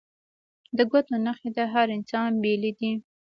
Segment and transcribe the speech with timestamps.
[0.77, 2.91] د ګوتو نښې د هر انسان بیلې دي